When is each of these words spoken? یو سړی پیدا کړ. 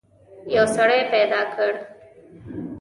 یو 0.55 0.65
سړی 0.75 0.99
پیدا 1.13 1.41
کړ. 1.53 1.71